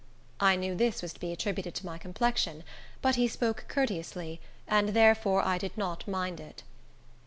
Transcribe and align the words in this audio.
I 0.39 0.55
knew 0.55 0.73
this 0.73 1.03
was 1.03 1.13
to 1.13 1.19
be 1.19 1.31
attributed 1.31 1.75
to 1.75 1.85
my 1.85 1.99
complexion; 1.99 2.63
but 3.03 3.17
he 3.17 3.27
spoke 3.27 3.65
courteously, 3.69 4.41
and 4.67 4.89
therefore 4.95 5.45
I 5.45 5.59
did 5.59 5.77
not 5.77 6.07
mind 6.07 6.39
it. 6.39 6.63